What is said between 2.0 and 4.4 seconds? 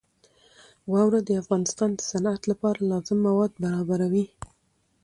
صنعت لپاره لازم مواد برابروي.